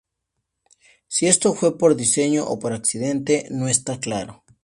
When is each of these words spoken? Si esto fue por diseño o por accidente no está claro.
Si 1.07 1.27
esto 1.27 1.53
fue 1.53 1.77
por 1.77 1.95
diseño 1.95 2.43
o 2.45 2.57
por 2.57 2.73
accidente 2.73 3.45
no 3.51 3.67
está 3.67 3.99
claro. 3.99 4.43